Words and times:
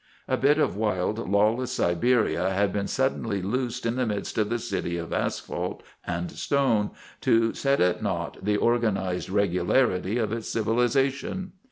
A 0.27 0.35
bit 0.35 0.57
of 0.57 0.75
wild, 0.75 1.29
lawless 1.29 1.71
Siberia 1.73 2.49
had 2.49 2.73
been 2.73 2.87
suddenly 2.87 3.39
loosed 3.39 3.85
in 3.85 3.97
the 3.97 4.07
midst 4.07 4.35
of 4.39 4.49
the 4.49 4.57
city 4.57 4.97
of 4.97 5.13
asphalt 5.13 5.83
and 6.07 6.31
stone, 6.31 6.89
to 7.19 7.53
set 7.53 7.79
at 7.79 8.01
naught 8.01 8.37
the 8.43 8.57
organ 8.57 8.97
ized 8.97 9.29
regularity 9.29 10.17
of 10.17 10.31
its 10.33 10.49
civilization. 10.49 11.51